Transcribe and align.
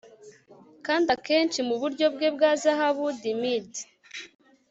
kandi 0.85 1.07
akenshi 1.15 1.59
muburyo 1.67 2.05
bwe 2.15 2.27
bwa 2.35 2.51
zahabu 2.61 3.05
dimm'd 3.21 3.73